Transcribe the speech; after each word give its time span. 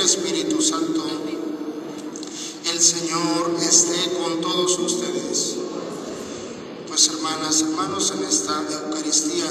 Espíritu 0.00 0.62
Santo. 0.62 1.04
El 2.64 2.80
Señor 2.80 3.56
esté 3.60 4.16
con 4.18 4.40
todos 4.40 4.78
ustedes. 4.78 5.56
Pues 6.88 7.08
hermanas, 7.08 7.60
hermanos, 7.60 8.12
en 8.16 8.24
esta 8.24 8.64
Eucaristía 8.70 9.50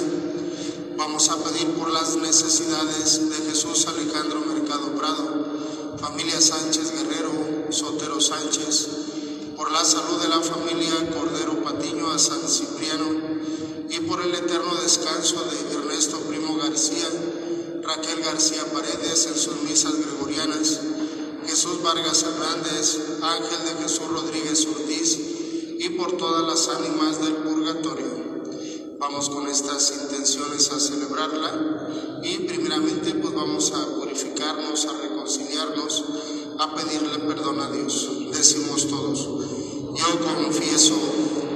vamos 0.97 1.30
a 1.30 1.38
pedir 1.44 1.67
por 1.73 1.91
las 1.91 2.16
necesidades 2.17 3.30
de 3.30 3.50
Jesús 3.50 3.86
Alejandro 3.88 4.41
Mercado 4.41 4.95
Prado, 4.95 5.97
familia 6.00 6.41
Sánchez 6.41 6.91
Guerrero, 6.94 7.67
Sotero 7.69 8.19
Sánchez, 8.19 8.88
por 9.56 9.72
la 9.72 9.86
salud 9.86 10.19
de 10.22 10.30
la 10.30 10.41
familia 10.41 11.09
Cordero 11.11 11.63
Patiño 11.63 12.09
a 12.09 12.17
San 12.17 12.41
Cipriano 12.47 13.06
y 13.89 14.00
por 14.02 14.22
el 14.22 14.34
eterno 14.34 14.75
descanso 14.81 15.44
de 15.45 15.75
Ernesto 15.75 16.19
Primo 16.22 16.58
García, 16.58 17.08
Raquel 17.84 18.22
García 18.22 18.66
Paredes 18.73 19.28
en 19.28 19.36
sus 19.36 19.61
misas 19.63 19.94
gregorianas. 19.94 20.19
Jesús 21.45 21.83
Vargas 21.83 22.23
Hernández, 22.23 22.97
Ángel 23.21 23.65
de 23.65 23.83
Jesús 23.83 24.07
Rodríguez 24.07 24.65
Ortiz 24.67 25.19
y 25.77 25.89
por 25.97 26.13
todas 26.13 26.47
las 26.47 26.69
ánimas 26.77 27.19
del 27.19 27.33
purgatorio. 27.33 28.05
Vamos 28.99 29.29
con 29.29 29.47
estas 29.47 29.91
intenciones 30.01 30.71
a 30.71 30.79
celebrarla 30.79 32.21
y 32.23 32.37
primeramente 32.47 33.15
pues 33.15 33.35
vamos 33.35 33.73
a 33.73 33.85
purificarnos, 33.97 34.85
a 34.85 34.93
reconciliarnos, 35.01 36.05
a 36.57 36.73
pedirle 36.73 37.19
perdón 37.27 37.59
a 37.59 37.71
Dios. 37.71 38.07
Decimos 38.31 38.87
todos, 38.87 39.19
yo 39.19 40.19
confieso 40.37 40.95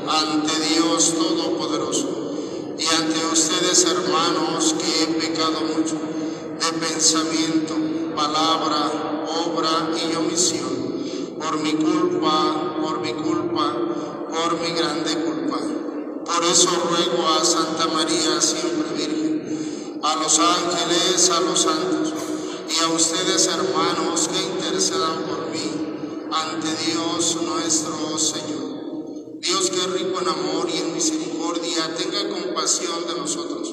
ante 0.10 0.60
Dios 0.74 1.14
Todopoderoso 1.14 2.34
y 2.78 2.86
ante 3.02 3.26
ustedes 3.32 3.86
hermanos 3.86 4.76
que 4.78 5.04
he 5.04 5.08
pecado 5.22 5.62
mucho 5.62 5.96
de 5.96 6.86
pensamiento, 6.86 8.03
palabra, 8.16 9.26
obra 9.46 9.90
y 9.98 10.16
omisión, 10.16 11.38
por 11.40 11.58
mi 11.60 11.74
culpa, 11.74 12.78
por 12.82 13.00
mi 13.02 13.14
culpa, 13.14 13.74
por 14.30 14.60
mi 14.60 14.72
grande 14.72 15.16
culpa. 15.16 15.60
Por 16.26 16.46
eso 16.46 16.70
ruego 16.90 17.28
a 17.28 17.44
Santa 17.44 17.88
María, 17.88 18.42
siempre 18.42 18.94
Virgen, 18.96 20.00
a 20.04 20.16
los 20.16 20.40
ángeles, 20.40 21.30
a 21.30 21.40
los 21.42 21.62
santos 21.62 22.14
y 22.70 22.84
a 22.84 22.88
ustedes 22.88 23.48
hermanos 23.48 24.30
que 24.30 24.42
intercedan 24.42 25.24
por 25.24 25.50
mí 25.52 25.84
ante 26.32 26.68
Dios 26.86 27.38
nuestro 27.44 28.18
Señor. 28.18 28.74
Dios 29.40 29.70
que 29.70 29.76
es 29.76 29.92
rico 29.92 30.22
en 30.22 30.30
amor 30.30 30.70
y 30.74 30.78
en 30.78 30.94
misericordia, 30.94 31.94
tenga 31.98 32.30
compasión 32.30 33.06
de 33.08 33.20
nosotros, 33.20 33.73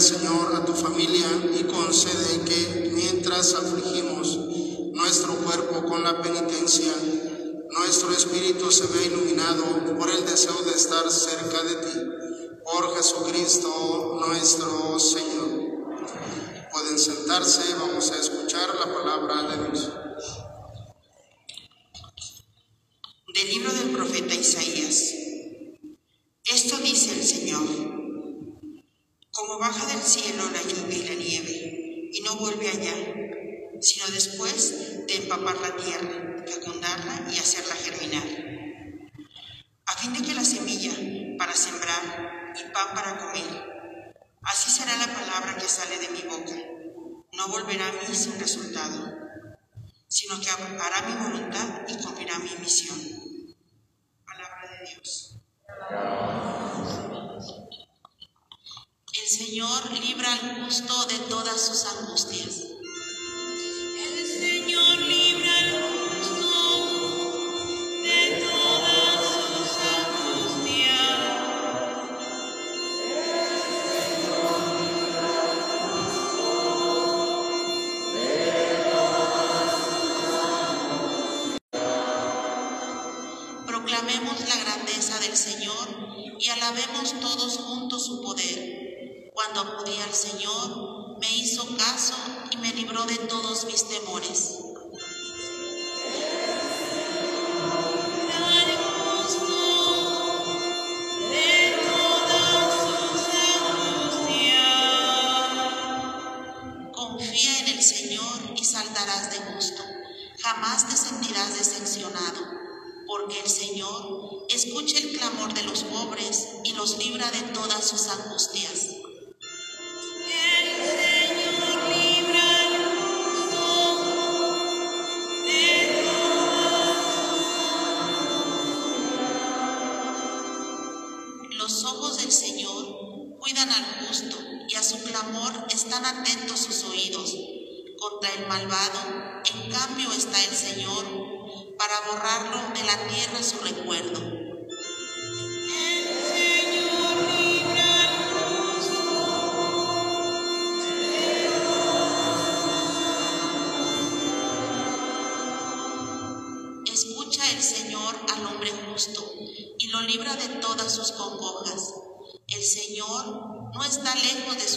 Señor, 0.00 0.54
a 0.54 0.64
tu 0.64 0.74
familia 0.74 1.26
y 1.58 1.64
concede 1.64 2.40
que 2.44 2.90
mientras 2.94 3.54
afligimos 3.54 4.38
nuestro 4.92 5.34
cuerpo 5.38 5.84
con 5.86 6.04
la 6.04 6.22
penitencia, 6.22 6.92
nuestro 7.70 8.12
espíritu 8.12 8.70
se 8.70 8.86
vea 8.86 9.06
iluminado 9.06 9.96
por 9.98 10.08
el 10.10 10.24
deseo 10.24 10.62
de 10.62 10.70
estar 10.70 11.10
cerca 11.10 11.62
de 11.64 11.74
ti. 11.76 11.98
Por 12.64 12.96
Jesucristo 12.96 14.20
nuestro 14.26 14.98
Señor. 15.00 15.48
Pueden 16.70 16.98
sentarse, 16.98 17.74
vamos 17.74 18.10
a 18.12 18.20
escuchar 18.20 18.68
la 18.74 18.94
palabra 18.94 19.42
de 19.50 19.64
Dios. 19.64 19.90
Del 23.34 23.48
libro 23.48 23.72
del 23.72 23.90
profeta 23.90 24.34
Isaías. 24.34 25.12
Esto 26.44 26.76
dice 26.78 27.18
el 27.18 27.24
Señor. 27.24 28.07
Como 29.38 29.56
baja 29.60 29.86
del 29.86 30.02
cielo 30.02 30.50
la 30.50 30.60
lluvia 30.62 30.98
y 30.98 31.06
la 31.06 31.14
nieve, 31.14 32.10
y 32.12 32.20
no 32.22 32.34
vuelve 32.38 32.68
allá, 32.70 32.92
sino 33.80 34.08
después 34.08 35.06
de 35.06 35.14
empapar 35.14 35.56
la 35.60 35.76
tierra, 35.76 36.42
fecundarla 36.44 37.24
y 37.30 37.38
hacerla 37.38 37.76
germinar, 37.76 38.26
a 39.86 39.92
fin 39.96 40.12
de 40.12 40.22
que 40.26 40.34
la 40.34 40.44
semilla 40.44 40.90
para 41.38 41.54
sembrar 41.54 42.52
y 42.56 42.72
pan 42.72 42.88
para 42.96 43.16
comer. 43.16 44.12
Así 44.42 44.72
será 44.72 44.96
la 44.96 45.06
palabra 45.06 45.56
que 45.56 45.68
sale 45.68 45.98
de 45.98 46.08
mi 46.08 46.22
boca. 46.22 46.56
No 47.34 47.46
volverá 47.46 47.90
a 47.90 47.92
mí 47.92 48.12
sin 48.16 48.40
resultado, 48.40 49.14
sino 50.08 50.40
que 50.40 50.50
hará 50.50 51.08
mi 51.08 51.14
voluntad 51.14 51.84
y 51.86 51.96
cumplirá 52.02 52.40
mi 52.40 52.50
misión. 52.58 52.98
Palabra 54.26 54.68
de 54.68 54.84
Dios. 54.84 55.36
El 59.18 59.26
Señor 59.38 59.92
libra 59.92 60.32
al 60.32 60.64
justo 60.64 61.06
de 61.06 61.16
todas 61.28 61.60
sus 61.64 61.84
angustias. 61.84 62.77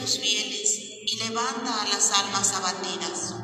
Fieles 0.07 0.79
y 1.05 1.17
levanta 1.17 1.81
a 1.81 1.87
las 1.87 2.11
almas 2.11 2.53
abatidas. 2.53 3.40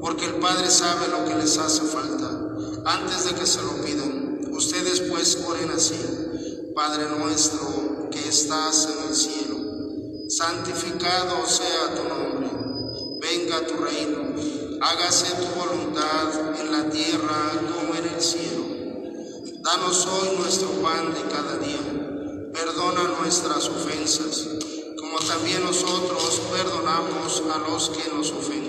Porque 0.00 0.26
el 0.26 0.34
Padre 0.34 0.70
sabe 0.70 1.08
lo 1.08 1.24
que 1.24 1.34
les 1.34 1.58
hace 1.58 1.82
falta, 1.82 2.30
antes 2.84 3.24
de 3.24 3.34
que 3.34 3.46
se 3.46 3.62
lo 3.62 3.82
pidan. 3.82 4.48
Ustedes 4.52 5.00
pues 5.00 5.38
oren 5.46 5.70
así, 5.70 5.98
Padre 6.74 7.06
nuestro 7.18 8.08
que 8.10 8.28
estás 8.28 8.88
en 8.90 9.08
el 9.08 9.14
cielo, 9.14 9.56
santificado 10.28 11.46
sea 11.46 11.94
tu 11.94 12.08
nombre, 12.08 12.50
venga 13.20 13.66
tu 13.66 13.74
reino, 13.76 14.18
hágase 14.80 15.34
tu 15.36 15.60
voluntad 15.60 16.60
en 16.60 16.72
la 16.72 16.90
tierra 16.90 17.52
como 17.74 17.94
en 17.94 18.14
el 18.14 18.20
cielo. 18.20 18.64
Danos 19.62 20.06
hoy 20.06 20.38
nuestro 20.38 20.68
pan 20.82 21.12
de 21.14 21.22
cada 21.32 21.58
día, 21.58 22.52
perdona 22.52 23.18
nuestras 23.20 23.68
ofensas, 23.68 24.46
como 24.98 25.18
también 25.18 25.62
nosotros 25.64 26.40
perdonamos 26.50 27.42
a 27.52 27.58
los 27.70 27.90
que 27.90 28.10
nos 28.12 28.30
ofenden. 28.30 28.67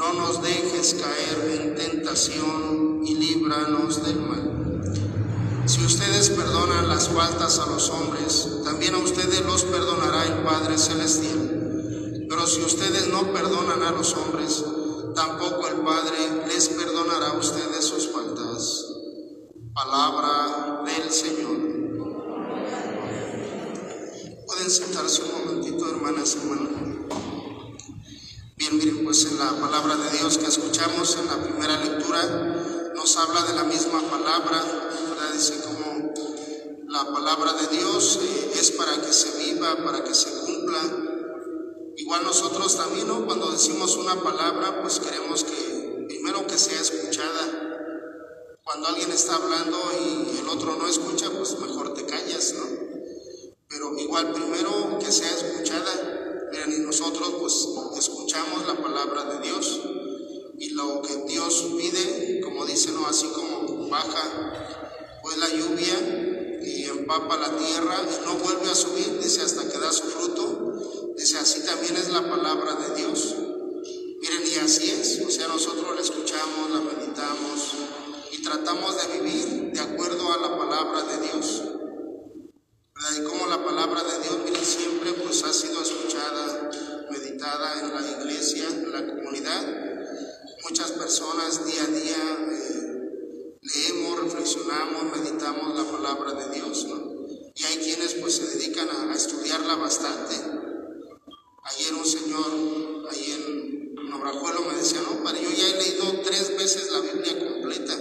No 0.00 0.14
nos 0.14 0.40
dejes 0.40 0.94
caer 0.94 1.60
en 1.60 1.74
tentación 1.74 3.02
y 3.04 3.16
líbranos 3.16 4.02
del 4.02 4.18
mal. 4.18 4.82
Si 5.66 5.84
ustedes 5.84 6.30
perdonan 6.30 6.88
las 6.88 7.10
faltas 7.10 7.58
a 7.58 7.66
los 7.66 7.90
hombres, 7.90 8.48
también 8.64 8.94
a 8.94 8.98
ustedes 8.98 9.44
los 9.44 9.64
perdonará 9.64 10.24
el 10.24 10.42
Padre 10.42 10.78
Celestial. 10.78 12.24
Pero 12.30 12.46
si 12.46 12.62
ustedes 12.62 13.08
no 13.08 13.30
perdonan 13.30 13.82
a 13.82 13.90
los 13.90 14.14
hombres, 14.14 14.64
tampoco 15.14 15.68
el 15.68 15.82
Padre 15.82 16.46
les 16.48 16.70
perdonará 16.70 17.32
a 17.32 17.38
ustedes 17.38 17.84
sus 17.84 18.08
faltas. 18.08 18.86
Palabra 19.74 20.82
del 20.86 21.10
Señor. 21.10 21.58
Pueden 24.46 24.70
sentarse 24.70 25.24
un 25.24 25.44
momentito, 25.44 25.90
hermanas 25.90 26.36
y 26.36 26.38
hermanos. 26.38 26.79
Bien, 28.60 28.76
miren, 28.76 29.04
pues 29.04 29.24
en 29.24 29.38
la 29.38 29.52
palabra 29.52 29.96
de 29.96 30.18
Dios 30.18 30.36
que 30.36 30.44
escuchamos 30.44 31.16
en 31.16 31.28
la 31.28 31.42
primera 31.42 31.82
lectura 31.82 32.92
nos 32.94 33.16
habla 33.16 33.42
de 33.44 33.54
la 33.54 33.64
misma 33.64 34.02
palabra, 34.02 34.62
¿verdad? 35.08 35.32
Dice 35.32 35.62
como 35.64 36.12
la 36.88 37.10
palabra 37.10 37.54
de 37.54 37.68
Dios 37.68 38.18
eh, 38.20 38.50
es 38.60 38.72
para 38.72 39.00
que 39.00 39.14
se 39.14 39.38
viva, 39.38 39.82
para 39.82 40.04
que 40.04 40.12
se 40.12 40.28
cumpla. 40.40 40.78
Igual 41.96 42.22
nosotros 42.22 42.76
también, 42.76 43.08
¿no? 43.08 43.24
Cuando 43.24 43.50
decimos 43.50 43.96
una 43.96 44.22
palabra, 44.22 44.82
pues 44.82 45.00
queremos 45.00 45.42
que 45.42 46.04
primero 46.06 46.46
que 46.46 46.58
sea 46.58 46.82
escuchada. 46.82 48.58
Cuando 48.62 48.88
alguien 48.88 49.10
está 49.10 49.36
hablando 49.36 49.78
y 50.02 50.38
el 50.38 50.48
otro 50.50 50.76
no 50.76 50.86
escucha, 50.86 51.30
pues 51.30 51.58
mejor 51.60 51.94
te 51.94 52.04
callas, 52.04 52.52
¿no? 52.58 52.66
Pero 53.70 53.96
igual 53.96 54.34
primero 54.34 54.98
que 54.98 55.10
sea 55.10 55.30
escuchada. 55.30 56.19
Y 56.68 56.80
nosotros 56.80 57.34
pues 57.40 57.68
escuchamos 57.98 58.66
la 58.66 58.80
palabra 58.80 59.24
de 59.24 59.46
Dios 59.46 59.80
y 60.58 60.70
lo 60.70 61.00
que 61.00 61.16
Dios 61.26 61.66
pide, 61.76 62.40
como 62.42 62.66
dice, 62.66 62.92
¿no? 62.92 63.06
Así 63.06 63.26
como 63.28 63.88
baja 63.88 65.20
pues 65.22 65.36
la 65.38 65.48
lluvia 65.48 66.60
y 66.62 66.84
empapa 66.84 67.36
la 67.38 67.56
tierra 67.56 68.02
y 68.04 68.24
no 68.26 68.34
vuelve 68.34 68.70
a 68.70 68.74
subir, 68.74 69.18
dice 69.22 69.42
hasta 69.42 69.68
que 69.70 69.78
da 69.78 69.92
su 69.92 70.04
fruto, 70.04 71.12
dice 71.16 71.38
así 71.38 71.60
también 71.60 71.96
es 71.96 72.10
la 72.10 72.28
palabra 72.28 72.74
de 72.74 72.94
Dios. 72.96 73.34
Miren, 74.20 74.42
y 74.46 74.58
así 74.58 74.90
es, 74.90 75.22
o 75.26 75.30
sea, 75.30 75.48
nosotros 75.48 75.94
la 75.94 76.02
escuchamos, 76.02 76.70
la 76.70 76.80
meditamos 76.80 77.72
y 78.32 78.42
tratamos 78.42 78.96
de 78.96 79.18
vivir 79.18 79.72
de 79.72 79.80
acuerdo 79.80 80.30
a 80.32 80.38
la 80.38 80.58
palabra 80.58 81.02
de 81.04 81.26
Dios. 81.26 81.62
Y 83.00 83.24
como 83.24 83.46
la 83.46 83.64
palabra 83.64 84.02
de 84.04 84.18
Dios, 84.20 84.38
miren, 84.44 84.64
siempre 84.64 85.12
pues 85.14 85.42
ha 85.42 85.52
sido 85.52 85.80
escuchada, 85.82 86.70
meditada 87.10 87.80
en 87.80 87.94
la 87.94 88.22
iglesia, 88.22 88.68
en 88.68 88.92
la 88.92 89.06
comunidad. 89.06 89.62
Muchas 90.64 90.92
personas 90.92 91.64
día 91.64 91.82
a 91.82 91.86
día 91.86 92.48
eh, 92.52 93.58
leemos, 93.62 94.20
reflexionamos, 94.20 95.16
meditamos 95.16 95.76
la 95.76 95.90
palabra 95.90 96.34
de 96.34 96.54
Dios. 96.54 96.86
Y 97.54 97.64
hay 97.64 97.78
quienes 97.78 98.14
pues 98.14 98.36
se 98.36 98.58
dedican 98.58 98.88
a, 98.90 99.14
estudiarla 99.14 99.76
bastante. 99.76 100.36
Ayer 101.64 101.94
un 101.94 102.06
señor 102.06 103.08
ahí 103.10 103.32
en 103.32 104.12
Obrajuelo 104.12 104.60
me 104.62 104.76
decía, 104.76 105.00
no, 105.00 105.24
padre, 105.24 105.42
yo 105.42 105.50
ya 105.50 105.68
he 105.68 105.82
leído 105.82 106.20
tres 106.22 106.56
veces 106.56 106.92
la 106.92 107.00
Biblia 107.00 107.38
completa. 107.38 107.96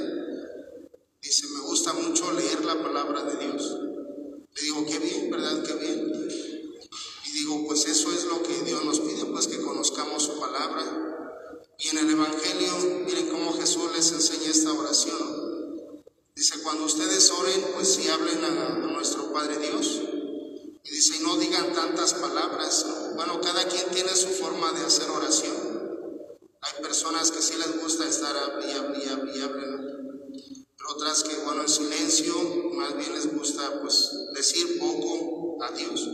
Dice, 1.22 1.48
me 1.48 1.62
gusta 1.62 1.94
mucho 1.94 2.34
leer 2.34 2.65
la 2.65 2.82
palabra 2.82 3.24
de 3.24 3.46
Dios. 3.46 3.77
Le 4.56 4.62
digo, 4.62 4.86
qué 4.86 5.00
bien, 5.00 5.29
¿verdad? 5.29 5.63
Qué 5.63 5.74
bien. 5.75 6.12
Y 7.25 7.32
digo, 7.32 7.65
pues 7.65 7.86
eso 7.86 8.12
es 8.12 8.25
lo 8.25 8.41
que 8.44 8.63
Dios 8.63 8.84
nos 8.84 9.00
pide, 9.00 9.25
pues 9.25 9.48
que 9.48 9.62
conozcamos 9.62 10.24
su 10.24 10.39
palabra. 10.39 10.84
Y 11.77 11.89
en 11.89 12.00
el 12.00 12.10
Evangelio, 12.10 12.74
miren 13.06 13.30
cómo 13.30 13.53
Jesús 13.53 13.91
les 13.96 14.12
enseña 14.12 14.50
esta 14.50 14.74
oración. 14.74 16.03
Dice, 16.36 16.62
cuando 16.63 16.86
ustedes 16.86 17.32
oren, 17.32 17.65
pues 17.74 17.94
sí 17.94 18.10
hablen 18.10 18.44
a, 18.44 18.75
a 18.75 18.77
nuestro 18.80 19.32
Padre 19.32 19.60
Dios. 19.60 20.01
Y 20.84 20.89
dice, 20.89 21.17
y 21.17 21.24
no 21.24 21.38
digan 21.38 21.74
tantas 21.74 22.15
palabras. 22.15 22.86
Bueno, 23.15 23.39
cada 23.41 23.65
quien 23.65 23.88
tiene 23.91 24.15
su 24.15 24.30
forma 24.30 24.74
de 24.74 24.86
hacer 24.86 25.10
oración. 25.10 25.80
Hay 26.62 26.84
personas 26.84 27.32
que 27.32 27.41
sí 27.41 27.53
les 27.58 27.82
gusta 27.82 28.06
estar 28.06 28.36
hable 28.36 28.70
y 28.70 28.75
hable 28.75 29.06
y 29.06 29.08
hable 29.08 29.38
y 29.38 29.41
hable, 29.41 29.67
¿no? 29.67 30.00
Pero 30.77 30.91
otras 30.91 31.24
que, 31.24 31.36
bueno, 31.44 31.62
en 31.62 31.70
silencio, 31.70 32.34
más 32.74 32.98
bien 32.98 33.13
les 33.13 33.34
gusta, 33.34 33.82
pues, 33.82 34.12
decir 34.34 34.77
poco 34.80 35.63
a 35.63 35.72
Dios. 35.72 36.08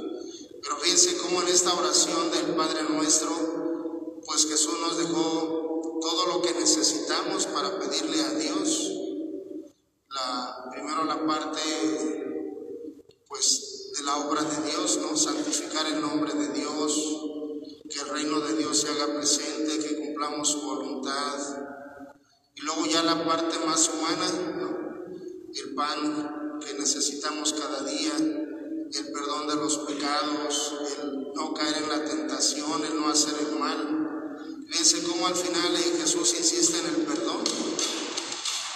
Pero 0.62 0.78
fíjense 0.78 1.18
cómo 1.18 1.42
en 1.42 1.48
esta 1.48 1.74
oración 1.74 2.32
del 2.32 2.56
Padre 2.56 2.84
Nuestro, 2.90 4.22
pues 4.26 4.48
Jesús 4.48 4.80
nos 4.82 4.98
dejó 4.98 6.00
todo 6.02 6.28
lo 6.28 6.42
que 6.42 6.54
necesitamos 6.54 7.48
para 7.48 7.80
pedirle 7.80 8.22
a 8.22 8.30
Dios. 8.34 8.92
La, 10.10 10.70
primero 10.72 11.06
la 11.06 11.26
parte, 11.26 11.62
pues, 13.28 13.92
de 13.98 14.04
la 14.04 14.18
obra 14.18 14.44
de 14.44 14.72
Dios, 14.72 15.00
¿no? 15.02 15.18
Santificar 15.18 15.88
el 15.88 16.02
nombre 16.02 16.34
de 16.34 16.50
Dios, 16.50 17.22
que 17.90 18.00
el 18.00 18.10
reino 18.10 18.40
de 18.42 18.56
Se 18.76 18.90
haga 18.90 19.16
presente, 19.16 19.80
que 19.80 19.96
cumplamos 19.96 20.50
su 20.50 20.62
voluntad. 20.62 21.40
Y 22.56 22.62
luego 22.62 22.86
ya 22.88 23.04
la 23.04 23.24
parte 23.24 23.58
más 23.66 23.90
humana, 23.90 24.28
el 25.54 25.76
pan 25.76 26.60
que 26.60 26.74
necesitamos 26.74 27.54
cada 27.54 27.86
día, 27.86 28.12
el 28.18 29.12
perdón 29.14 29.48
de 29.48 29.56
los 29.56 29.78
pecados, 29.78 30.74
el 31.02 31.32
no 31.34 31.54
caer 31.54 31.84
en 31.84 31.90
la 31.90 32.04
tentación, 32.04 32.84
el 32.84 33.00
no 33.00 33.08
hacer 33.08 33.36
el 33.50 33.58
mal. 33.58 34.36
Fíjense 34.70 35.04
cómo 35.04 35.28
al 35.28 35.36
final 35.36 35.78
Jesús 35.78 36.36
insiste 36.38 36.78
en 36.78 36.86
el 36.88 37.06
perdón. 37.06 37.46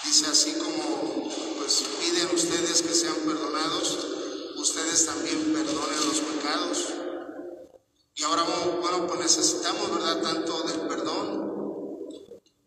Dice 0.05 0.27
así 0.27 0.53
como, 0.53 1.29
pues 1.57 1.83
piden 1.99 2.33
ustedes 2.33 2.81
que 2.83 2.93
sean 2.93 3.15
perdonados, 3.25 3.97
ustedes 4.55 5.05
también 5.07 5.51
perdonen 5.53 6.07
los 6.07 6.19
pecados. 6.21 6.98
Y 8.19 8.23
ahora, 8.23 8.43
bueno, 8.81 9.07
pues 9.07 9.19
necesitamos, 9.21 9.95
¿verdad? 9.95 10.21
Tanto 10.21 10.63
del 10.63 10.81
perdón, 10.89 12.09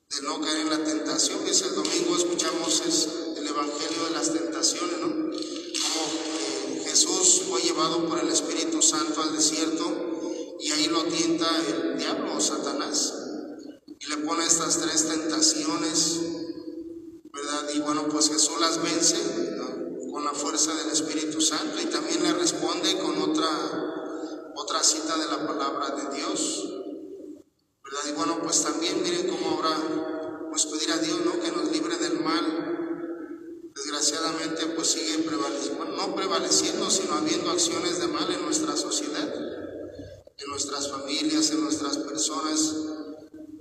de 0.08 0.22
no 0.22 0.40
caer 0.40 0.60
en 0.60 0.70
la 0.70 0.82
tentación. 0.82 1.44
Dice 1.44 1.66
el 1.66 1.74
domingo 1.74 2.16
escuchamos 2.16 2.82
es 2.86 3.08
el 3.36 3.46
Evangelio 3.46 4.04
de 4.06 4.10
las 4.12 4.32
tentaciones, 4.32 4.98
¿no? 5.00 5.08
Como 5.08 5.30
eh, 5.30 6.82
Jesús 6.86 7.42
fue 7.50 7.60
llevado 7.60 8.08
por 8.08 8.18
el 8.20 8.28
Espíritu 8.28 8.80
Santo 8.80 9.20
al 9.20 9.36
desierto 9.36 10.56
y 10.58 10.70
ahí 10.70 10.86
lo 10.86 11.04
tienta 11.04 11.46
el 11.68 11.98
diablo 11.98 12.36
o 12.36 12.40
Satanás 12.40 13.12
y 14.00 14.06
le 14.06 14.16
pone 14.18 14.46
estas 14.46 14.78
tres 14.78 15.06
tentaciones, 15.06 16.20
¿verdad? 17.30 17.68
Y 17.74 17.80
bueno, 17.80 18.08
pues 18.08 18.30
Jesús 18.30 18.58
las 18.58 18.82
vence 18.82 19.16
¿no? 19.56 20.12
con 20.12 20.24
la 20.24 20.32
fuerza 20.32 20.74
del 20.74 20.90
Espíritu 20.90 21.40
Santo 21.40 21.78
y 21.78 21.86
también 21.86 22.22
le 22.22 22.32
responde 22.32 22.98
con 22.98 23.20
otra, 23.20 23.48
otra 24.54 24.82
cita 24.82 25.16
de 25.18 25.26
la 25.26 25.46
palabra 25.46 25.90
de 25.90 26.16
Dios. 26.16 26.68
¿verdad? 27.84 28.08
Y 28.08 28.12
bueno, 28.12 28.38
pues 28.42 28.62
también 28.62 29.02
miren 29.02 29.28
cómo 29.28 29.56
ahora, 29.56 30.48
pues 30.50 30.66
pedir 30.66 30.90
a 30.92 30.98
Dios, 30.98 31.20
¿no? 31.24 31.40
Que 31.40 31.50
nos 31.50 31.70
libre 31.70 31.96
del 31.96 32.20
mal. 32.20 32.72
Desgraciadamente, 33.74 34.66
pues 34.74 34.88
sigue 34.88 35.18
prevaleciendo, 35.18 35.84
no 35.86 36.14
prevaleciendo, 36.14 36.90
sino 36.90 37.14
habiendo 37.14 37.50
acciones 37.50 37.98
de 37.98 38.08
mal 38.08 38.30
en 38.30 38.42
nuestra 38.42 38.76
sociedad, 38.76 39.34
en 40.38 40.48
nuestras 40.48 40.90
familias, 40.90 41.50
en 41.50 41.62
nuestras 41.62 41.98
personas. 41.98 42.74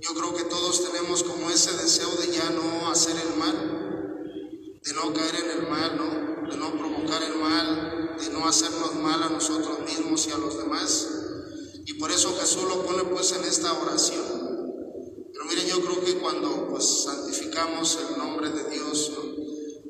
Yo 0.00 0.14
creo 0.14 0.34
que 0.34 0.44
todos 0.44 0.84
tenemos 0.84 1.22
como 1.22 1.50
ese 1.50 1.72
deseo 1.76 2.10
de 2.16 2.32
ya 2.32 2.50
no 2.50 2.90
hacer 2.90 3.16
el 3.16 3.38
mal, 3.38 4.80
de 4.82 4.92
no 4.94 5.12
caer 5.12 5.34
en 5.36 5.50
el 5.60 5.68
mal, 5.68 5.96
¿no? 5.96 6.50
De 6.50 6.56
no 6.56 6.72
provocar 6.72 7.22
el 7.22 7.36
mal, 7.36 8.01
de 8.22 8.32
no 8.32 8.46
hacernos 8.46 8.94
mal 8.94 9.22
a 9.22 9.28
nosotros 9.28 9.80
mismos 9.80 10.26
y 10.28 10.30
a 10.30 10.38
los 10.38 10.56
demás. 10.56 11.08
Y 11.84 11.94
por 11.94 12.10
eso 12.10 12.34
Jesús 12.38 12.62
lo 12.64 12.84
pone 12.84 13.04
pues 13.04 13.32
en 13.32 13.44
esta 13.44 13.72
oración. 13.72 14.22
Pero 15.32 15.44
miren, 15.46 15.66
yo 15.66 15.80
creo 15.84 16.04
que 16.04 16.18
cuando 16.18 16.68
pues 16.68 17.04
santificamos 17.04 17.98
el 18.08 18.18
nombre 18.18 18.50
de 18.50 18.70
Dios, 18.70 19.12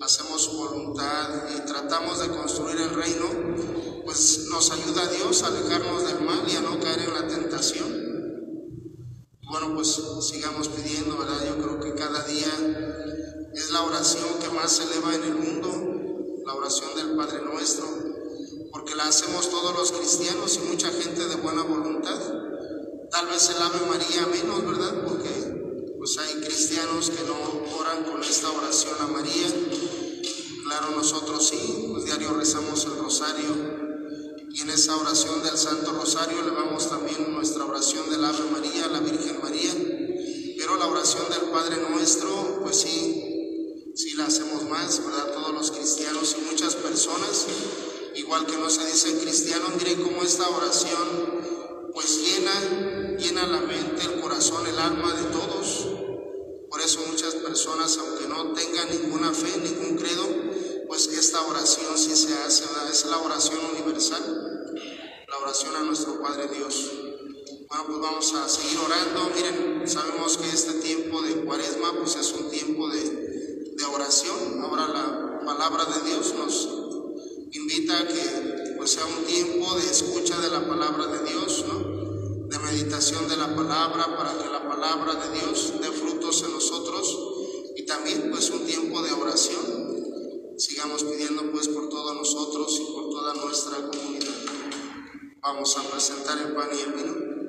hacemos 0.01 0.43
su 0.43 0.57
voluntad 0.57 1.49
y 1.55 1.61
tratamos 1.67 2.21
de 2.21 2.29
construir 2.29 2.81
el 2.81 2.91
reino, 2.91 3.27
pues 4.05 4.47
nos 4.51 4.71
ayuda 4.71 5.07
Dios 5.09 5.43
a 5.43 5.49
alejarnos 5.49 6.07
del 6.07 6.23
mal 6.23 6.43
y 6.49 6.57
a 6.57 6.61
no 6.61 6.81
caer 6.81 7.01
en 7.01 7.15
la 7.15 7.29
tentación. 7.29 8.03
Bueno, 9.51 9.75
pues 9.75 10.01
sigamos 10.23 10.69
pidiendo, 10.69 11.19
¿verdad? 11.19 11.45
Yo 11.47 11.63
creo 11.63 11.81
que 11.81 11.95
cada 11.95 12.25
día 12.25 12.49
es 13.55 13.71
la 13.71 13.83
oración 13.83 14.39
que 14.41 14.49
más 14.49 14.73
se 14.73 14.85
eleva 14.85 15.15
en 15.15 15.23
el 15.25 15.35
mundo, 15.35 16.43
la 16.47 16.55
oración 16.55 16.95
del 16.97 17.17
Padre 17.17 17.43
Nuestro, 17.43 17.87
porque 18.73 18.97
la 18.97 19.05
hacemos 19.05 19.51
todos 19.51 19.75
los 19.77 19.93
cristianos 19.93 20.57
y 20.57 20.69
mucha 20.69 20.91
gente 20.91 21.29
de 21.29 21.37
buena 21.37 21.63
voluntad. 21.63 22.19
Tal 23.11 23.27
vez 23.27 23.51
el 23.51 23.63
Ave 23.63 23.87
María 23.87 24.27
menos, 24.27 24.67
¿verdad? 24.67 25.05
Porque 25.07 25.95
pues 25.99 26.19
hay 26.19 26.41
cristianos 26.41 27.11
que 27.11 27.23
no 27.25 27.77
oran 27.79 28.05
con 28.05 28.23
esta 28.23 28.51
oración 28.51 28.97
a 29.01 29.07
María. 29.07 29.47
Claro, 30.65 30.91
nosotros 30.97 31.47
sí, 31.49 31.89
pues 31.93 32.07
diario 32.07 32.33
rezamos 32.33 32.85
el 32.87 32.97
rosario 32.97 33.83
y 34.55 34.61
en 34.61 34.71
esa 34.71 34.97
oración 34.97 35.43
del 35.43 35.57
Santo 35.57 35.93
Rosario 35.93 36.41
elevamos 36.41 36.89
también 36.91 37.33
nuestra 37.33 37.65
oración 37.65 38.11
del 38.11 38.25
Ave 38.25 38.51
María, 38.51 38.87
la 38.89 39.01
Virgen 39.01 39.41
María, 39.43 39.73
pero 40.59 40.77
la 40.77 40.87
oración 40.87 41.25
del 41.31 41.51
Padre 41.51 41.77
Nuestro, 41.91 42.61
pues 42.63 42.77
sí, 42.77 43.93
sí 43.95 44.15
la 44.15 44.27
hacemos 44.27 44.65
más, 44.69 45.03
¿verdad? 45.05 45.33
Todos 45.33 45.55
los 45.55 45.71
cristianos 45.71 46.37
y 46.39 46.51
muchas 46.51 46.75
personas, 46.77 47.47
igual 48.15 48.47
que 48.47 48.57
no 48.57 48.69
se 48.71 48.85
dice 48.87 49.19
cristiano, 49.19 49.67
miren 49.77 50.03
cómo 50.03 50.23
esta 50.23 50.49
oración 50.49 51.43
pues 51.93 52.19
llena, 52.21 53.17
llena 53.19 53.47
la 53.47 53.61
mente, 53.61 54.03
el 54.03 54.21
corazón, 54.21 54.67
el 54.67 54.79
alma 54.79 55.13
de 55.13 55.25
todos. 55.25 55.87
Por 56.71 56.81
eso 56.81 57.01
muchas 57.07 57.35
personas, 57.35 57.99
aunque 57.99 58.27
no 58.29 58.53
tengan 58.53 58.89
ninguna 58.89 59.33
fe, 59.33 59.59
ningún 59.59 59.97
credo, 59.97 60.27
pues 60.89 61.07
esta 61.09 61.43
oración 61.47 61.97
sí 61.97 62.17
se 62.17 62.35
hace, 62.35 62.65
es 62.91 63.05
la 63.07 63.19
oración 63.19 63.61
universal, 63.73 64.75
la 65.29 65.39
oración 65.39 65.77
a 65.77 65.81
nuestro 65.81 66.21
Padre 66.23 66.49
Dios. 66.49 66.91
Bueno, 67.69 67.85
pues 67.87 68.01
vamos 68.01 68.35
a 68.35 68.49
seguir 68.49 68.79
orando. 68.79 69.31
Miren, 69.35 69.89
sabemos 69.89 70.37
que 70.37 70.49
este 70.49 70.75
tiempo 70.81 71.23
de 71.23 71.45
cuaresma, 71.45 71.93
pues 71.99 72.17
es 72.17 72.33
un 72.33 72.51
tiempo 72.51 72.89
de, 72.89 73.03
de 73.77 73.85
oración. 73.85 74.63
Ahora 74.63 74.89
la 74.89 75.41
palabra 75.45 75.85
de 75.87 76.11
Dios 76.11 76.35
nos 76.35 76.82
invita 77.53 77.99
a 77.99 78.07
que 78.09 78.75
pues 78.77 78.93
sea 78.93 79.05
un 79.07 79.25
tiempo 79.25 79.75
de 79.75 79.91
escucha 79.91 80.41
de 80.41 80.51
la 80.51 80.67
palabra 80.67 81.07
de 81.07 81.31
Dios, 81.31 81.65
¿no? 81.69 82.49
De 82.49 82.59
meditación 82.59 83.29
de 83.29 83.37
la 83.37 83.55
palabra 83.55 84.17
para 84.17 84.39
que 84.39 84.49
la 84.49 84.69
palabra 84.69 85.15
de 85.15 85.39
Dios 85.39 85.75
dé 85.81 85.91
frutos 85.91 86.43
en 86.45 86.53
nosotros 86.53 87.19
y 87.77 87.85
también 87.85 88.31
pues 88.31 88.51
un 88.51 88.65
tiempo 88.67 89.03
de 89.03 89.13
oración 89.13 89.93
sigamos 90.59 91.05
pidiendo 91.05 91.51
pues 91.51 91.69
por 91.69 91.89
todos 91.89 92.15
nosotros 92.15 92.81
y 92.81 92.93
por 92.93 93.11
toda 93.11 93.35
nuestra 93.35 93.77
comunidad. 93.89 94.35
Vamos 95.41 95.77
a 95.77 95.83
presentar 95.83 96.39
el 96.39 96.55
pan 96.55 96.69
y 96.73 96.81
el 96.81 96.93
vino. 96.93 97.42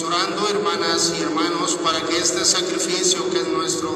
Orando, 0.00 0.48
hermanas 0.48 1.12
y 1.18 1.20
hermanos, 1.20 1.76
para 1.84 2.00
que 2.00 2.16
este 2.16 2.46
sacrificio 2.46 3.28
que 3.28 3.40
es 3.40 3.48
nuestro 3.48 3.90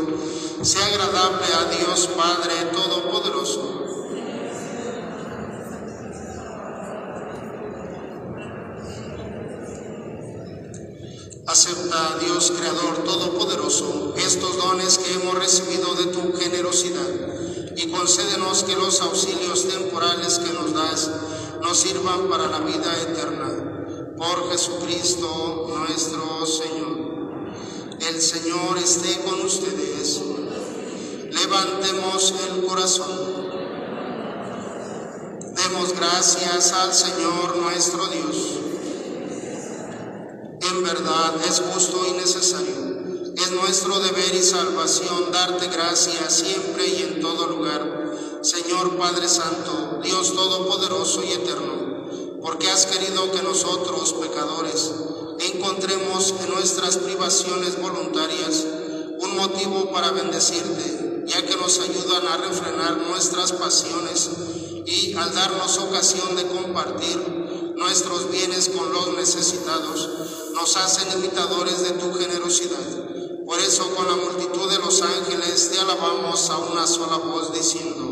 sea 0.60 0.84
agradable 0.88 1.46
a 1.54 1.64
Dios 1.74 2.10
Padre 2.14 2.52
Todopoderoso. 2.70 3.82
Acepta, 11.46 12.18
Dios 12.20 12.52
Creador 12.58 13.02
Todopoderoso, 13.02 14.14
estos 14.18 14.58
dones 14.58 14.98
que 14.98 15.14
hemos 15.14 15.34
recibido 15.34 15.94
de 15.94 16.06
tu 16.08 16.36
generosidad 16.36 17.08
y 17.74 17.90
concédenos 17.90 18.64
que 18.64 18.76
los 18.76 19.00
auxilios 19.00 19.66
temporales 19.66 20.40
que 20.40 20.52
nos 20.52 20.74
das 20.74 21.10
nos 21.62 21.78
sirvan 21.78 22.28
para 22.28 22.48
la 22.48 22.60
vida 22.60 22.94
eterna. 23.00 23.66
Por 24.16 24.50
Jesucristo 24.50 25.66
nuestro 25.68 26.46
Señor. 26.46 26.96
El 28.00 28.20
Señor 28.20 28.78
esté 28.78 29.20
con 29.20 29.40
ustedes. 29.42 30.22
Levantemos 31.30 32.34
el 32.48 32.64
corazón. 32.64 33.46
Demos 35.54 35.92
gracias 35.94 36.72
al 36.72 36.94
Señor 36.94 37.56
nuestro 37.58 38.06
Dios. 38.06 38.36
En 40.62 40.82
verdad 40.82 41.34
es 41.46 41.60
justo 41.60 42.06
y 42.08 42.12
necesario. 42.12 43.34
Es 43.36 43.50
nuestro 43.66 43.98
deber 43.98 44.32
y 44.32 44.42
salvación 44.44 45.32
darte 45.32 45.66
gracias 45.66 46.32
siempre 46.34 46.86
y 46.86 47.02
en 47.02 47.20
todo 47.20 47.48
lugar. 47.48 48.40
Señor 48.40 48.96
Padre 48.96 49.28
Santo, 49.28 49.98
Dios 50.04 50.34
Todopoderoso 50.34 51.24
y 51.24 51.32
Eterno, 51.32 52.38
porque 52.40 52.70
has 52.70 52.86
querido 52.86 53.28
que 53.32 53.42
nosotros, 53.42 54.12
pecadores, 54.12 54.92
encontremos 55.40 56.32
en 56.44 56.54
nuestras 56.54 56.98
privaciones 56.98 57.82
voluntarias 57.82 58.64
un 59.18 59.36
motivo 59.36 59.90
para 59.90 60.12
bendecirte, 60.12 61.24
ya 61.26 61.44
que 61.44 61.56
nos 61.56 61.80
ayudan 61.80 62.24
a 62.28 62.36
refrenar 62.36 62.98
nuestras 62.98 63.50
pasiones 63.50 64.30
y 64.86 65.12
al 65.16 65.34
darnos 65.34 65.76
ocasión 65.78 66.36
de 66.36 66.46
compartir 66.46 67.74
nuestros 67.74 68.30
bienes 68.30 68.68
con 68.68 68.92
los 68.92 69.08
necesitados, 69.16 70.08
nos 70.54 70.76
hacen 70.76 71.18
imitadores 71.18 71.82
de 71.82 71.90
tu 71.90 72.14
generosidad. 72.14 73.15
Por 73.46 73.60
eso 73.60 73.94
con 73.94 74.08
la 74.08 74.16
multitud 74.16 74.68
de 74.68 74.78
los 74.78 75.00
ángeles 75.02 75.70
te 75.70 75.78
alabamos 75.78 76.50
a 76.50 76.58
una 76.58 76.84
sola 76.84 77.18
voz 77.18 77.52
diciendo, 77.52 78.05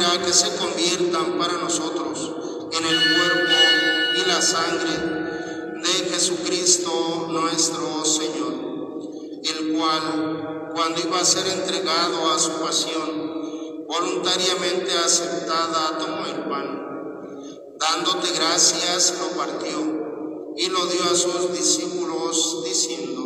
que 0.00 0.32
se 0.32 0.56
conviertan 0.56 1.36
para 1.38 1.58
nosotros 1.58 2.32
en 2.72 2.84
el 2.86 3.16
cuerpo 3.16 3.52
y 4.16 4.26
la 4.26 4.40
sangre 4.40 4.92
de 5.82 6.10
Jesucristo 6.10 7.26
nuestro 7.28 8.02
Señor, 8.06 8.54
el 9.44 9.76
cual, 9.76 10.70
cuando 10.74 11.00
iba 11.00 11.20
a 11.20 11.24
ser 11.24 11.46
entregado 11.48 12.30
a 12.30 12.38
su 12.38 12.52
pasión, 12.60 13.86
voluntariamente 13.86 14.90
aceptada, 15.04 15.98
tomó 15.98 16.24
el 16.24 16.48
pan. 16.48 16.80
Dándote 17.78 18.32
gracias, 18.34 19.14
lo 19.20 19.36
partió 19.36 20.54
y 20.56 20.66
lo 20.70 20.86
dio 20.86 21.04
a 21.12 21.14
sus 21.14 21.52
discípulos 21.52 22.64
diciendo, 22.64 23.22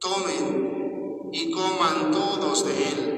tomen 0.00 1.30
y 1.32 1.50
coman 1.50 2.12
todos 2.12 2.64
de 2.64 2.88
él, 2.88 3.17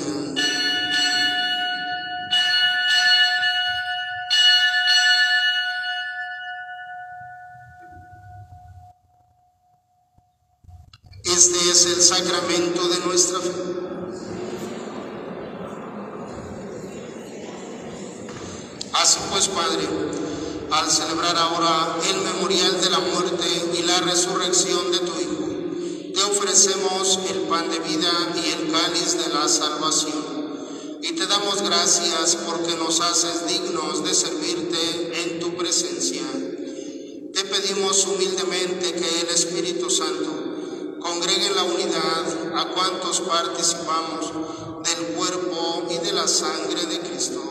Es 11.81 11.87
el 11.87 12.01
sacramento 12.03 12.87
de 12.89 12.99
nuestra 12.99 13.39
fe. 13.39 13.49
Así 18.93 19.19
pues, 19.31 19.47
Padre, 19.47 19.87
al 20.69 20.91
celebrar 20.91 21.35
ahora 21.37 21.97
el 22.07 22.21
memorial 22.21 22.81
de 22.81 22.89
la 22.91 22.99
muerte 22.99 23.47
y 23.79 23.81
la 23.81 23.99
resurrección 24.01 24.91
de 24.91 24.99
tu 24.99 25.11
Hijo, 25.21 26.13
te 26.13 26.23
ofrecemos 26.23 27.19
el 27.31 27.39
pan 27.43 27.71
de 27.71 27.79
vida 27.79 28.11
y 28.35 28.51
el 28.51 28.71
cáliz 28.71 29.17
de 29.17 29.33
la 29.33 29.47
salvación. 29.47 30.99
Y 31.01 31.13
te 31.13 31.25
damos 31.25 31.63
gracias 31.63 32.37
porque 32.45 32.75
nos 32.75 32.99
haces 32.99 33.47
dignos 33.47 34.03
de 34.03 34.13
servirte 34.13 35.23
en 35.23 35.39
tu 35.39 35.57
presencia. 35.57 36.21
Te 37.33 37.43
pedimos 37.45 38.05
humildemente 38.05 38.93
que 38.93 39.21
el 39.21 39.29
Espíritu 39.29 39.89
Santo 39.89 40.40
congregue 41.11 41.49
la 41.53 41.63
unidad 41.63 42.55
a 42.55 42.73
cuantos 42.73 43.19
participamos 43.21 44.31
del 44.83 45.07
cuerpo 45.07 45.83
y 45.89 45.97
de 45.97 46.13
la 46.13 46.25
sangre 46.25 46.85
de 46.85 46.99
Cristo. 47.01 47.41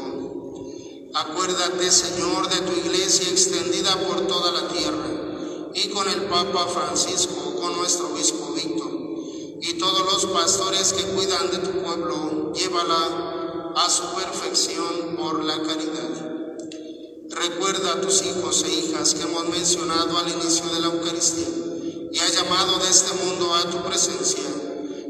Acuérdate, 1.12 1.90
Señor, 1.90 2.48
de 2.48 2.60
tu 2.62 2.72
iglesia 2.72 3.28
extendida 3.28 3.94
por 4.06 4.26
toda 4.26 4.52
la 4.52 4.68
tierra 4.68 5.70
y 5.74 5.88
con 5.90 6.08
el 6.08 6.22
Papa 6.24 6.68
Francisco, 6.68 7.56
con 7.60 7.76
nuestro 7.76 8.08
obispo 8.08 8.52
Víctor 8.54 8.92
y 9.60 9.74
todos 9.74 10.10
los 10.10 10.32
pastores 10.32 10.94
que 10.94 11.04
cuidan 11.12 11.50
de 11.50 11.58
tu 11.58 11.82
pueblo, 11.82 12.52
llévala 12.54 13.72
a 13.76 13.90
su 13.90 14.04
perfección 14.14 15.16
por 15.18 15.44
la 15.44 15.60
caridad. 15.62 16.30
Recuerda 17.28 17.92
a 17.92 18.00
tus 18.00 18.22
hijos 18.22 18.64
e 18.64 18.72
hijas 18.72 19.14
que 19.14 19.22
hemos 19.22 19.48
mencionado 19.50 20.16
al 20.16 20.28
inicio 20.30 20.66
de 20.66 20.80
la 20.80 20.86
Eucaristía 20.86 21.69
y 22.12 22.18
ha 22.18 22.28
llamado 22.28 22.78
de 22.78 22.90
este 22.90 23.12
mundo 23.24 23.54
a 23.54 23.70
tu 23.70 23.82
presencia. 23.82 24.42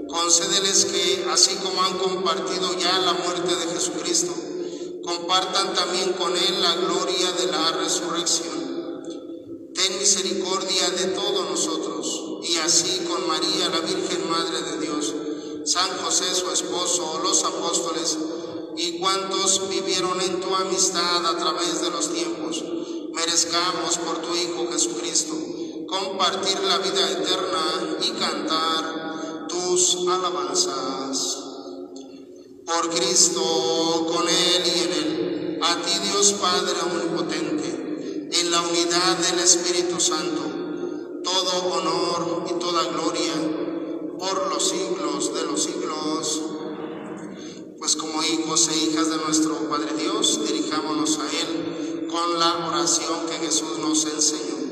Concédeles 0.06 0.84
que, 0.86 1.26
así 1.30 1.54
como 1.56 1.82
han 1.82 1.98
compartido 1.98 2.76
ya 2.78 2.98
la 2.98 3.14
muerte 3.14 3.54
de 3.54 3.72
Jesucristo, 3.72 4.34
compartan 5.02 5.74
también 5.74 6.12
con 6.14 6.36
Él 6.36 6.62
la 6.62 6.74
gloria 6.76 7.32
de 7.32 7.46
la 7.46 7.72
resurrección. 7.72 9.02
Ten 9.74 9.98
misericordia 9.98 10.90
de 10.90 11.04
todos 11.14 11.48
nosotros, 11.48 12.40
y 12.42 12.56
así 12.56 13.06
con 13.08 13.26
María, 13.26 13.68
la 13.70 13.80
Virgen 13.80 14.28
Madre 14.28 14.62
de 14.62 14.86
Dios, 14.86 15.14
San 15.64 15.96
José 15.98 16.34
su 16.34 16.50
esposo, 16.50 17.20
los 17.22 17.44
apóstoles, 17.44 18.18
y 18.76 18.98
cuantos 18.98 19.68
vivieron 19.70 20.20
en 20.20 20.40
tu 20.40 20.54
amistad 20.54 21.24
a 21.24 21.38
través 21.38 21.80
de 21.80 21.90
los 21.90 22.12
tiempos, 22.12 22.62
merezcamos 23.14 23.98
por 23.98 24.18
tu 24.18 24.34
Hijo 24.34 24.68
Jesucristo 24.70 25.59
compartir 25.90 26.60
la 26.60 26.78
vida 26.78 27.10
eterna 27.10 27.98
y 28.00 28.10
cantar 28.12 29.48
tus 29.48 29.96
alabanzas. 30.08 31.38
Por 32.64 32.90
Cristo, 32.90 34.06
con 34.12 34.28
Él 34.28 34.62
y 34.64 34.78
en 34.78 34.92
Él, 34.92 35.60
a 35.60 35.82
ti 35.82 35.98
Dios 36.08 36.34
Padre 36.34 36.74
Omnipotente, 36.80 38.30
en 38.32 38.50
la 38.52 38.60
unidad 38.60 39.18
del 39.18 39.40
Espíritu 39.40 40.00
Santo, 40.00 41.22
todo 41.24 41.74
honor 41.74 42.44
y 42.48 42.52
toda 42.60 42.84
gloria 42.84 43.34
por 44.16 44.48
los 44.54 44.68
siglos 44.68 45.34
de 45.34 45.42
los 45.42 45.60
siglos. 45.64 46.40
Pues 47.78 47.96
como 47.96 48.22
hijos 48.22 48.68
e 48.68 48.76
hijas 48.76 49.10
de 49.10 49.16
nuestro 49.16 49.68
Padre 49.68 49.94
Dios, 49.98 50.38
dirijámonos 50.46 51.18
a 51.18 51.28
Él 51.40 52.06
con 52.08 52.38
la 52.38 52.68
oración 52.68 53.26
que 53.28 53.44
Jesús 53.44 53.78
nos 53.80 54.04
enseñó. 54.04 54.59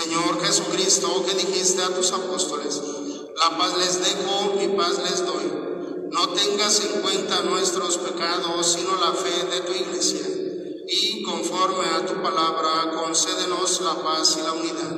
Señor 0.00 0.42
Jesucristo, 0.42 1.26
que 1.26 1.34
dijiste 1.34 1.82
a 1.82 1.94
tus 1.94 2.10
apóstoles, 2.12 2.80
la 3.36 3.58
paz 3.58 3.76
les 3.76 4.00
dejo, 4.00 4.54
mi 4.56 4.68
paz 4.68 4.98
les 4.98 5.26
doy. 5.26 6.08
No 6.10 6.30
tengas 6.30 6.80
en 6.80 7.02
cuenta 7.02 7.42
nuestros 7.42 7.98
pecados, 7.98 8.66
sino 8.66 8.96
la 8.96 9.12
fe 9.12 9.44
de 9.50 9.60
tu 9.60 9.72
iglesia. 9.72 10.26
Y 10.88 11.22
conforme 11.22 11.84
a 11.84 12.06
tu 12.06 12.14
palabra, 12.22 12.92
concédenos 12.98 13.82
la 13.82 14.02
paz 14.02 14.38
y 14.38 14.42
la 14.42 14.52
unidad. 14.52 14.96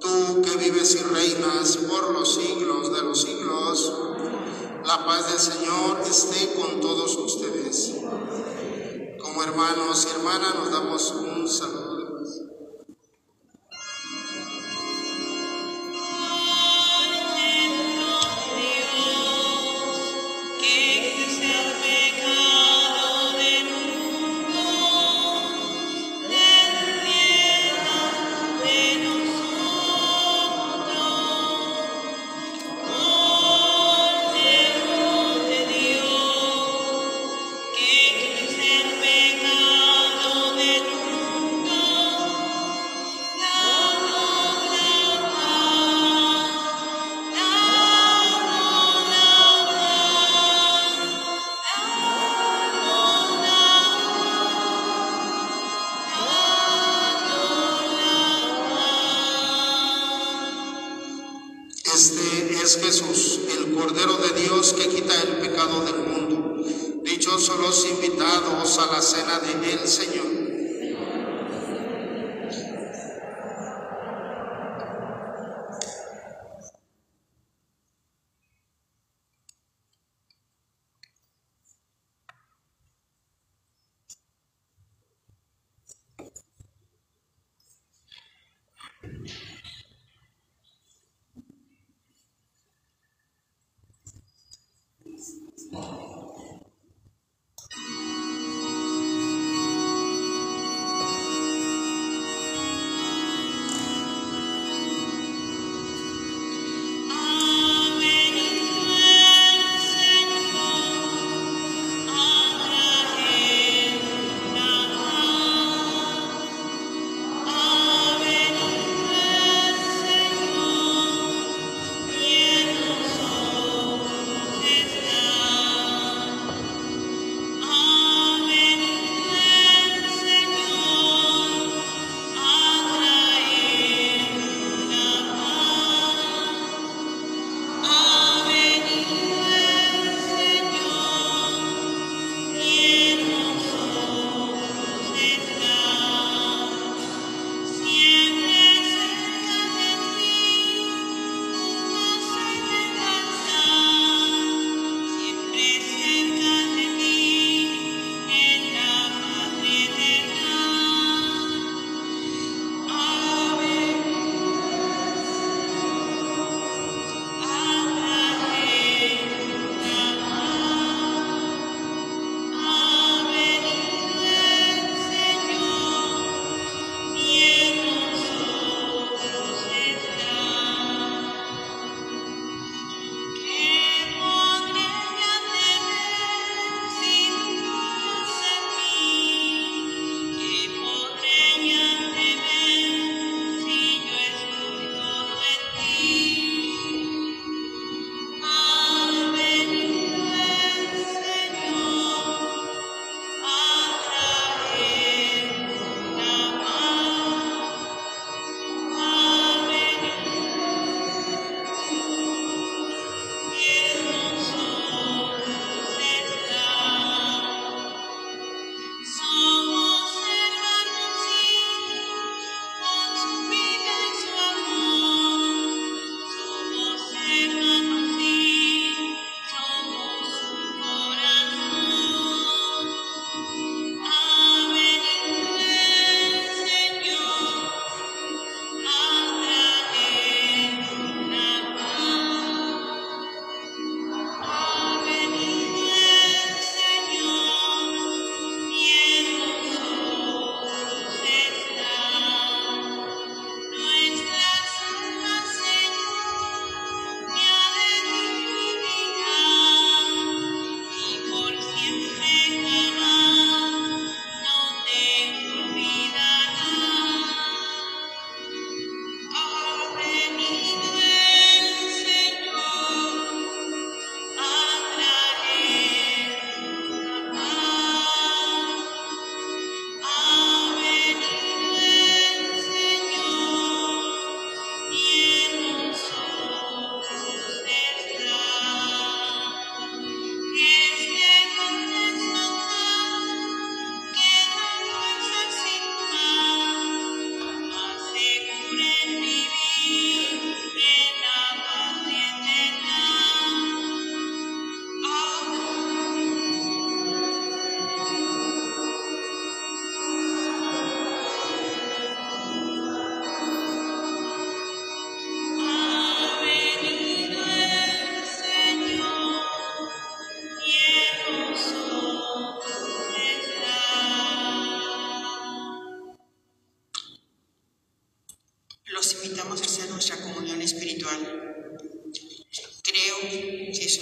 tú 0.00 0.42
que 0.42 0.56
vives 0.58 0.94
y 0.94 1.02
reinas 1.02 1.76
por 1.88 2.12
los 2.12 2.32
siglos 2.36 2.92
de 2.92 3.02
los 3.02 3.20
siglos, 3.22 3.92
la 4.86 5.04
paz 5.04 5.28
del 5.28 5.40
Señor 5.40 6.02
esté 6.08 6.54
con 6.54 6.80
todos 6.80 7.16
ustedes. 7.16 7.94
Como 9.20 9.42
hermanos 9.42 10.06
y 10.06 10.16
hermanas 10.16 10.54
nos 10.54 10.70
damos 10.70 11.10
un 11.10 11.48
saludo 11.48 11.79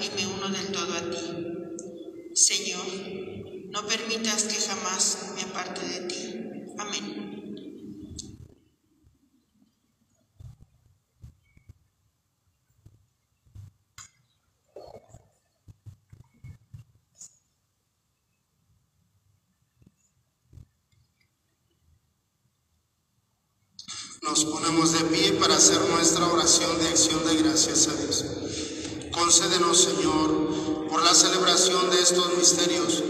y 0.00 0.10
me 0.16 0.26
uno 0.26 0.48
del 0.48 0.72
todo 0.72 0.94
a 0.94 1.10
ti. 1.10 2.34
Señor, 2.34 2.86
no 3.70 3.86
permitas 3.86 4.44
que 4.44 4.54
jamás 4.54 5.32
me 5.34 5.42
aparte 5.42 5.86
de 5.86 6.00
ti. 6.08 6.34
Amén. 6.78 7.20
Nos 24.22 24.44
ponemos 24.44 24.92
de 24.92 25.04
pie 25.06 25.32
para 25.32 25.56
hacer 25.56 25.80
nuestra 25.90 26.26
oración 26.26 26.78
de 26.78 26.88
acción 26.88 27.26
de 27.26 27.42
gracias 27.42 27.88
a 27.88 27.94
Dios. 27.94 28.49
Concédenos, 29.12 29.76
Señor, 29.76 30.88
por 30.88 31.02
la 31.02 31.14
celebración 31.14 31.90
de 31.90 32.00
estos 32.00 32.36
misterios, 32.36 33.02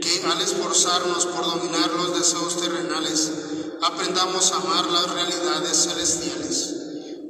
que 0.00 0.22
al 0.26 0.40
esforzarnos 0.40 1.26
por 1.26 1.46
dominar 1.46 1.90
los 1.94 2.18
deseos 2.18 2.56
terrenales, 2.60 3.32
aprendamos 3.80 4.52
a 4.52 4.56
amar 4.56 4.90
las 4.90 5.10
realidades 5.10 5.76
celestiales. 5.84 6.74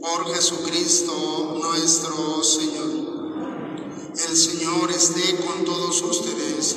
Por 0.01 0.35
Jesucristo 0.35 1.59
nuestro 1.63 2.43
Señor. 2.43 3.17
El 4.29 4.37
Señor 4.37 4.91
esté 4.91 5.37
con 5.37 5.65
todos 5.65 6.03
ustedes 6.03 6.77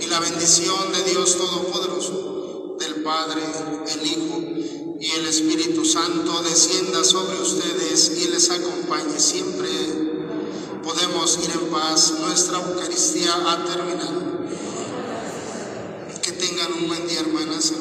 y 0.00 0.06
la 0.06 0.20
bendición 0.20 0.92
de 0.92 1.10
Dios 1.10 1.36
Todopoderoso, 1.36 2.76
del 2.78 3.02
Padre, 3.02 3.42
el 3.88 4.06
Hijo 4.06 4.40
y 5.00 5.10
el 5.10 5.26
Espíritu 5.26 5.84
Santo 5.84 6.42
descienda 6.42 7.02
sobre 7.02 7.40
ustedes 7.40 8.12
y 8.22 8.28
les 8.28 8.50
acompañe 8.50 9.18
siempre. 9.18 10.03
Podemos 10.94 11.38
ir 11.42 11.50
en 11.50 11.70
paz, 11.72 12.14
nuestra 12.20 12.58
Eucaristía 12.58 13.34
ha 13.34 13.64
terminado. 13.64 14.22
Que 16.22 16.30
tengan 16.30 16.72
un 16.74 16.86
buen 16.86 17.08
día, 17.08 17.18
hermanas 17.18 17.72
y 17.72 17.74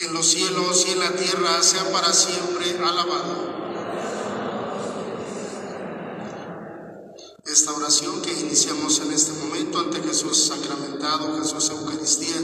En 0.00 0.14
los 0.14 0.30
cielos 0.30 0.86
y 0.88 0.92
en 0.92 0.98
la 1.00 1.14
tierra 1.14 1.62
sea 1.62 1.92
para 1.92 2.10
siempre 2.14 2.70
alabado. 2.82 3.50
Esta 7.44 7.74
oración 7.74 8.22
que 8.22 8.32
iniciamos 8.32 8.98
en 9.00 9.12
este 9.12 9.32
momento 9.32 9.78
ante 9.78 10.00
Jesús 10.00 10.38
sacramentado, 10.46 11.38
Jesús 11.38 11.68
Eucaristía, 11.68 12.36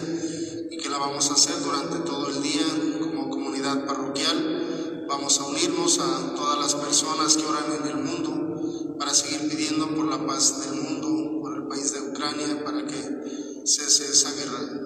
y 0.70 0.76
que 0.76 0.90
la 0.90 0.98
vamos 0.98 1.30
a 1.30 1.32
hacer 1.32 1.58
durante 1.62 2.00
todo 2.00 2.28
el 2.28 2.42
día 2.42 2.66
como 3.00 3.30
comunidad 3.30 3.86
parroquial, 3.86 5.06
vamos 5.08 5.40
a 5.40 5.44
unirnos 5.44 5.98
a 5.98 6.34
todas 6.34 6.58
las 6.58 6.74
personas 6.74 7.38
que 7.38 7.46
oran 7.46 7.72
en 7.80 7.88
el 7.88 7.96
mundo 7.96 8.96
para 8.98 9.14
seguir 9.14 9.48
pidiendo 9.48 9.94
por 9.94 10.04
la 10.10 10.26
paz 10.26 10.60
del 10.60 10.82
mundo, 10.82 11.40
por 11.40 11.56
el 11.56 11.68
país 11.68 11.90
de 11.94 12.02
Ucrania, 12.02 12.62
para 12.62 12.86
que 12.86 13.62
cese 13.64 14.12
esa 14.12 14.30
guerra. 14.32 14.85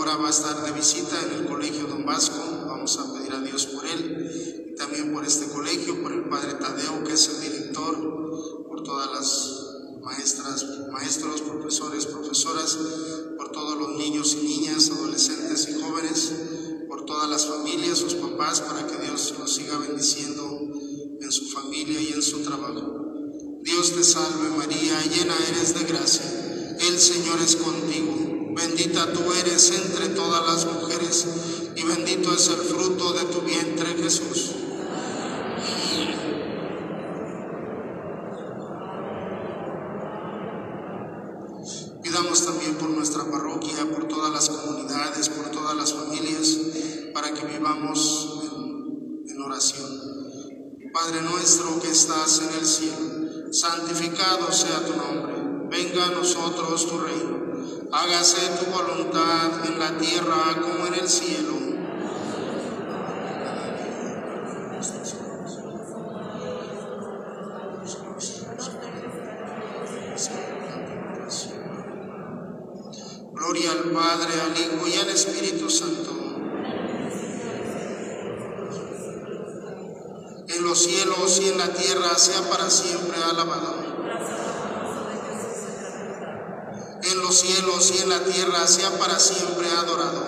va 0.17 0.27
a 0.27 0.29
estar 0.29 0.65
de 0.65 0.71
visita 0.71 1.15
en 1.21 1.41
el 1.41 1.45
colegio 1.47 1.87
Don 1.87 2.05
Vasco. 2.05 2.41
Vamos 2.67 2.97
a 2.97 3.13
pedir 3.13 3.31
a 3.33 3.41
Dios 3.41 3.65
por 3.67 3.85
él 3.85 4.71
y 4.71 4.75
también 4.75 5.13
por 5.13 5.25
este 5.25 5.47
colegio, 5.47 6.01
por 6.01 6.11
el 6.11 6.27
padre 6.27 6.55
Tadeo, 6.55 7.03
que 7.03 7.13
es 7.13 7.29
el 7.29 7.41
director, 7.41 8.65
por 8.67 8.83
todas 8.83 9.11
las 9.11 10.01
maestras, 10.01 10.65
maestros, 10.91 11.41
profesores, 11.41 12.05
profesoras, 12.05 12.77
por 13.37 13.51
todos 13.51 13.77
los 13.77 13.97
niños 13.97 14.35
y 14.41 14.45
niñas, 14.45 14.89
adolescentes 14.89 15.69
y 15.69 15.81
jóvenes, 15.81 16.31
por 16.87 17.05
todas 17.05 17.29
las 17.29 17.45
familias, 17.45 17.97
sus 17.97 18.15
papás, 18.15 18.61
para 18.61 18.87
que 18.87 18.97
Dios 18.97 19.33
los 19.39 19.53
siga 19.53 19.77
bendiciendo 19.77 20.59
en 21.21 21.31
su 21.31 21.47
familia 21.49 22.01
y 22.01 22.13
en 22.13 22.21
su 22.21 22.39
trabajo. 22.39 22.97
Dios 23.63 23.91
te 23.93 24.03
salve 24.03 24.49
María, 24.57 24.99
llena 25.03 25.35
eres 25.49 25.75
de 25.75 25.85
gracia, 25.85 26.77
el 26.79 26.99
Señor 26.99 27.39
es 27.41 27.55
contigo, 27.55 28.20
bendita 28.61 29.11
tú 29.11 29.21
eres 29.33 29.71
entre 29.71 30.09
todas 30.09 30.45
las 30.45 30.65
mujeres 30.71 31.25
y 31.75 31.83
bendito 31.83 32.31
es 32.31 32.47
el 32.47 32.57
fruto 32.57 33.13
de 33.13 33.25
tu 33.25 33.41
vientre 33.41 33.95
Jesús. 33.95 34.51
Pidamos 42.03 42.45
también 42.45 42.75
por 42.75 42.89
nuestra 42.89 43.23
parroquia, 43.31 43.89
por 43.91 44.07
todas 44.07 44.31
las 44.31 44.49
comunidades, 44.49 45.29
por 45.29 45.49
todas 45.49 45.75
las 45.75 45.93
familias, 45.93 46.57
para 47.13 47.33
que 47.33 47.45
vivamos 47.45 48.41
en, 48.43 49.23
en 49.27 49.41
oración. 49.41 49.89
Padre 50.93 51.21
nuestro 51.21 51.79
que 51.81 51.89
estás 51.89 52.41
en 52.41 52.59
el 52.59 52.65
cielo, 52.65 53.53
santificado 53.53 54.51
sea 54.51 54.85
tu 54.85 54.93
nombre, 54.95 55.35
venga 55.69 56.07
a 56.07 56.11
nosotros 56.11 56.87
tu 56.87 56.99
reino, 56.99 57.30
hágase 57.91 58.47
tu 58.59 58.71
voluntad 58.71 59.65
en 59.65 59.79
la 59.79 59.97
tierra 59.97 60.55
como 60.61 60.87
en 60.87 60.93
el 60.93 61.09
cielo. 61.09 61.71
Gloria 73.33 73.71
al 73.71 73.91
Padre, 73.91 74.33
al 74.39 74.57
Hijo 74.57 74.87
y 74.87 74.95
al 74.99 75.09
Espíritu 75.09 75.69
Santo. 75.69 76.11
En 80.47 80.63
los 80.63 80.83
cielos 80.83 81.39
y 81.41 81.49
en 81.49 81.57
la 81.57 81.73
tierra 81.73 82.17
sea 82.17 82.49
para 82.49 82.69
siempre 82.69 83.17
alabado. 83.23 83.91
En 87.03 87.20
los 87.31 87.39
cielos 87.39 87.93
y 87.95 88.01
en 88.01 88.09
la 88.09 88.19
tierra 88.25 88.67
sea 88.67 88.91
para 88.99 89.17
siempre 89.17 89.65
adorado. 89.69 90.21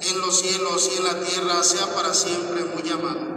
En 0.00 0.20
los 0.22 0.38
cielos 0.40 0.90
y 0.90 0.96
en 0.96 1.04
la 1.04 1.20
tierra 1.20 1.62
sea 1.62 1.94
para 1.94 2.14
siempre 2.14 2.64
muy 2.64 2.90
amado. 2.90 3.27